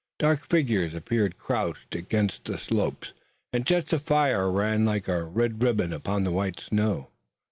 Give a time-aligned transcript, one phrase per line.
[0.17, 3.13] Dark figures appeared crouched against the slopes,
[3.53, 7.11] and jets of fire ran like a red ribbon upon the white of the snow.